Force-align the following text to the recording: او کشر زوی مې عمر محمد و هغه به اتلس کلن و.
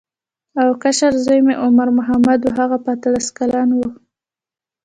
او 0.61 0.69
کشر 0.81 1.13
زوی 1.25 1.39
مې 1.45 1.55
عمر 1.63 1.87
محمد 1.97 2.39
و 2.43 2.49
هغه 2.57 2.77
به 2.83 2.89
اتلس 2.95 3.25
کلن 3.37 3.69
و. 3.77 3.81